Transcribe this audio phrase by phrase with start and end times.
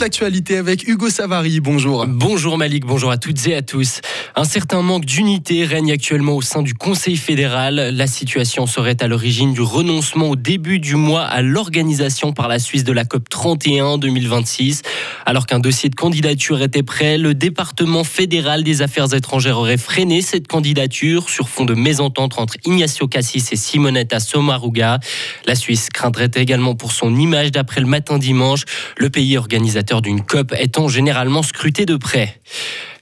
[0.00, 1.60] l'actualité avec Hugo Savary.
[1.60, 2.06] Bonjour.
[2.06, 4.00] Bonjour Malik, bonjour à toutes et à tous.
[4.34, 7.90] Un certain manque d'unité règne actuellement au sein du Conseil fédéral.
[7.94, 12.58] La situation serait à l'origine du renoncement au début du mois à l'organisation par la
[12.58, 14.82] Suisse de la COP 31 2026.
[15.26, 20.22] Alors qu'un dossier de candidature était prêt, le département fédéral des affaires étrangères aurait freiné
[20.22, 24.98] cette candidature sur fond de mésentente entre Ignacio Cassis et Simonetta Sommaruga.
[25.46, 28.64] La Suisse craindrait également pour son image d'après le matin dimanche,
[28.96, 32.40] le pays organisateur d'une COP étant généralement scruté de près.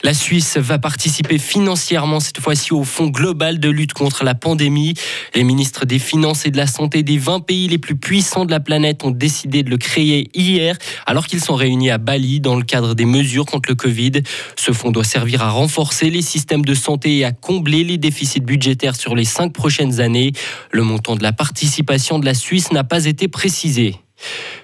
[0.01, 4.93] La Suisse va participer financièrement cette fois-ci au Fonds global de lutte contre la pandémie.
[5.35, 8.51] Les ministres des Finances et de la Santé des 20 pays les plus puissants de
[8.51, 12.55] la planète ont décidé de le créer hier alors qu'ils sont réunis à Bali dans
[12.55, 14.13] le cadre des mesures contre le Covid.
[14.55, 18.39] Ce fonds doit servir à renforcer les systèmes de santé et à combler les déficits
[18.39, 20.31] budgétaires sur les cinq prochaines années.
[20.71, 23.97] Le montant de la participation de la Suisse n'a pas été précisé.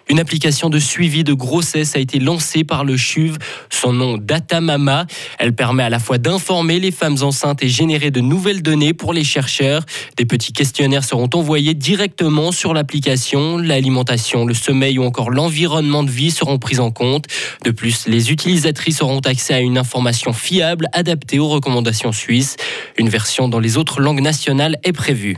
[0.08, 3.38] Une application de suivi de grossesse a été lancée par le CHUV,
[3.76, 5.05] son nom Datamama.
[5.38, 9.13] Elle permet à la fois d'informer les femmes enceintes et générer de nouvelles données pour
[9.13, 9.84] les chercheurs.
[10.18, 13.58] Des petits questionnaires seront envoyés directement sur l'application.
[13.58, 17.26] L'alimentation, le sommeil ou encore l'environnement de vie seront pris en compte.
[17.64, 22.58] De plus, les utilisatrices auront accès à une information fiable adaptée aux recommandations suisses.
[22.98, 25.38] Une version dans les autres langues nationales est prévue.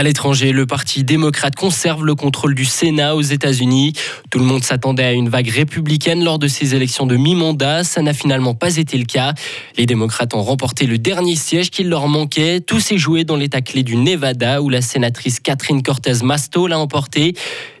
[0.00, 3.92] À l'étranger, le Parti démocrate conserve le contrôle du Sénat aux États-Unis.
[4.30, 7.84] Tout le monde s'attendait à une vague républicaine lors de ces élections de mi-mandat.
[7.84, 9.34] Ça n'a finalement pas été le cas.
[9.76, 12.60] Les démocrates ont remporté le dernier siège qu'il leur manquait.
[12.60, 16.78] Tout s'est joué dans l'état clé du Nevada où la sénatrice Catherine Cortez Masto l'a
[16.78, 17.34] emporté.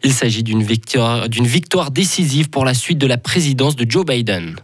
[0.04, 4.04] Il s'agit d'une victoire, d'une victoire décisive pour la suite de la présidence de Joe
[4.04, 4.56] Biden.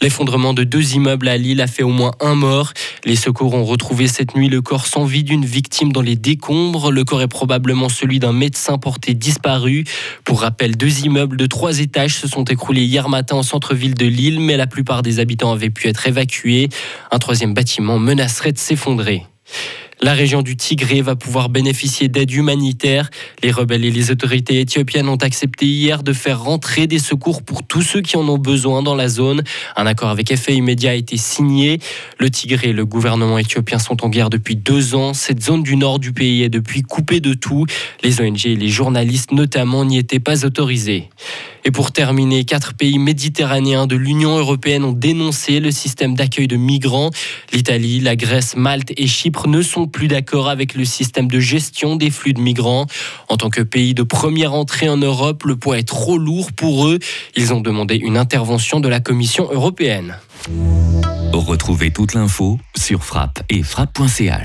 [0.00, 2.72] L'effondrement de deux immeubles à Lille a fait au moins un mort.
[3.04, 6.92] Les secours ont retrouvé cette nuit le corps sans vie d'une victime dans les décombres.
[6.92, 9.84] Le corps est probablement celui d'un médecin porté disparu.
[10.24, 14.06] Pour rappel, deux immeubles de trois étages se sont écroulés hier matin au centre-ville de
[14.06, 16.68] Lille, mais la plupart des habitants avaient pu être évacués.
[17.10, 19.26] Un troisième bâtiment menacerait de s'effondrer.
[20.00, 23.10] La région du Tigré va pouvoir bénéficier d'aide humanitaire.
[23.42, 27.64] Les rebelles et les autorités éthiopiennes ont accepté hier de faire rentrer des secours pour
[27.64, 29.42] tous ceux qui en ont besoin dans la zone.
[29.74, 31.80] Un accord avec effet immédiat a été signé.
[32.18, 35.14] Le Tigré et le gouvernement éthiopien sont en guerre depuis deux ans.
[35.14, 37.66] Cette zone du nord du pays est depuis coupée de tout.
[38.04, 41.08] Les ONG et les journalistes notamment n'y étaient pas autorisés.
[41.64, 46.56] Et pour terminer, quatre pays méditerranéens de l'Union européenne ont dénoncé le système d'accueil de
[46.56, 47.10] migrants.
[47.52, 51.96] L'Italie, la Grèce, Malte et Chypre ne sont plus d'accord avec le système de gestion
[51.96, 52.86] des flux de migrants.
[53.28, 56.86] En tant que pays de première entrée en Europe, le poids est trop lourd pour
[56.86, 56.98] eux.
[57.36, 60.16] Ils ont demandé une intervention de la Commission européenne.
[61.32, 64.34] Retrouvez toute l'info sur frappe et frappe.ch.